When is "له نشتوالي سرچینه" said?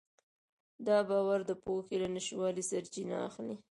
2.01-3.15